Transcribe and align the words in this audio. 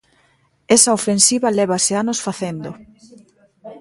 Esa 0.75 0.95
ofensiva 0.99 1.53
lévase 1.59 1.93
anos 2.01 2.19
facendo. 2.27 2.69